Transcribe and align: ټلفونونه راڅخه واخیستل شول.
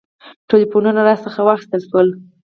ټلفونونه 0.49 1.01
راڅخه 1.07 1.41
واخیستل 1.47 1.81
شول. 1.89 2.07